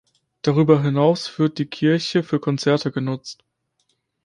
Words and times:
Darüber 0.41 0.81
hinaus 0.81 1.37
wird 1.37 1.59
die 1.59 1.67
Kirche 1.67 2.23
für 2.23 2.39
Konzerte 2.39 2.91
genutzt. 2.91 3.43